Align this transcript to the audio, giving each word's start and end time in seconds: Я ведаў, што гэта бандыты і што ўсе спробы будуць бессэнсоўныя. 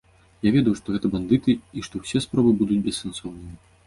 Я 0.45 0.51
ведаў, 0.53 0.73
што 0.79 0.95
гэта 0.95 1.11
бандыты 1.15 1.55
і 1.79 1.83
што 1.87 2.01
ўсе 2.05 2.21
спробы 2.25 2.51
будуць 2.63 2.79
бессэнсоўныя. 2.89 3.55